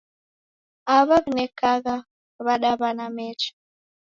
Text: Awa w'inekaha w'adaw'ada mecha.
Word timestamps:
Awa 0.95 1.15
w'inekaha 1.23 1.95
w'adaw'ada 2.45 3.05
mecha. 3.15 3.51